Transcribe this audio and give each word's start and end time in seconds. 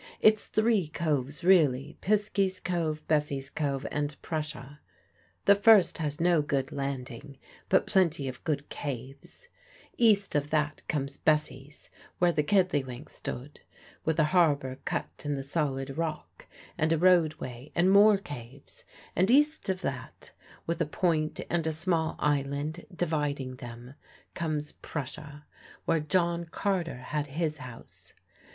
It's 0.19 0.47
three 0.47 0.87
coves 0.87 1.43
really; 1.43 1.95
Pisky's 2.01 2.59
Cove, 2.59 3.07
Bessie's 3.07 3.51
Cove, 3.51 3.85
and 3.91 4.19
Prussia. 4.23 4.79
The 5.45 5.53
first 5.53 5.99
has 5.99 6.19
no 6.19 6.41
good 6.41 6.71
landing, 6.71 7.37
but 7.69 7.85
plenty 7.85 8.27
of 8.27 8.43
good 8.43 8.67
caves; 8.69 9.47
east 9.99 10.33
of 10.33 10.49
that 10.49 10.81
comes 10.87 11.19
Bessie's, 11.19 11.91
where 12.17 12.31
the 12.31 12.41
Kiddlywink 12.41 13.11
stood, 13.11 13.61
with 14.03 14.17
a 14.19 14.23
harbour 14.33 14.79
cut 14.85 15.21
in 15.23 15.35
the 15.35 15.43
solid 15.43 15.95
rock, 15.99 16.47
and 16.79 16.91
a 16.91 16.97
roadway, 16.97 17.71
and 17.75 17.91
more 17.91 18.17
caves; 18.17 18.83
and 19.15 19.29
east 19.29 19.69
of 19.69 19.81
that, 19.81 20.31
with 20.65 20.81
a 20.81 20.87
point 20.87 21.39
and 21.47 21.67
a 21.67 21.71
small 21.71 22.15
island 22.17 22.87
dividing 22.91 23.57
them, 23.57 23.93
comes 24.33 24.71
Prussia, 24.71 25.45
where 25.85 25.99
John 25.99 26.45
Carter 26.45 26.97
had 26.97 27.27
his 27.27 27.59
house. 27.59 28.15